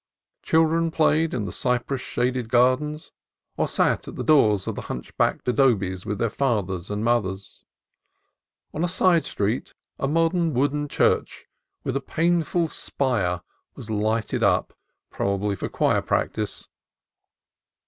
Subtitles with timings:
[0.41, 3.11] Children played in the cypress shaded gardens,
[3.55, 7.63] or sat at the doors of the hunchbacked adobes with their fathers and mothers.
[8.73, 11.45] On a side street a modern wooden church
[11.83, 13.41] with a painful spire
[13.75, 14.73] was lighted up,
[15.11, 16.67] probably for choir practice.